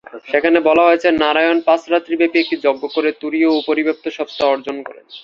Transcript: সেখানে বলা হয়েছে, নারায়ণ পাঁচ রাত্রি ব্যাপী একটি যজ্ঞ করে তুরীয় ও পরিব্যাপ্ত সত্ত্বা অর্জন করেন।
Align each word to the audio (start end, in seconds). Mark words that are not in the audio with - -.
সেখানে 0.31 0.57
বলা 0.69 0.83
হয়েছে, 0.87 1.07
নারায়ণ 1.23 1.57
পাঁচ 1.67 1.81
রাত্রি 1.93 2.15
ব্যাপী 2.19 2.37
একটি 2.39 2.55
যজ্ঞ 2.65 2.83
করে 2.95 3.09
তুরীয় 3.21 3.49
ও 3.51 3.57
পরিব্যাপ্ত 3.69 4.05
সত্ত্বা 4.17 4.45
অর্জন 4.47 4.77
করেন। 4.87 5.05